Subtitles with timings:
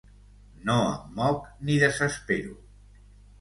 [0.69, 2.57] No em moc ni desespero.